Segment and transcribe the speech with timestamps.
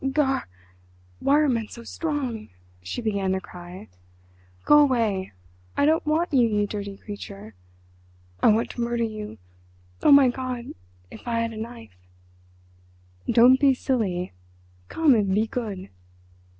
[0.13, 0.47] "Gar r!
[1.19, 2.49] Why are men so strong?"
[2.81, 3.87] She began to cry.
[4.65, 7.53] "Go away—I don't want you, you dirty creature.
[8.41, 9.37] I want to murder you.
[10.01, 10.73] Oh, my God!
[11.11, 11.99] if I had a knife."
[13.29, 15.89] "Don't be silly—come and be good!"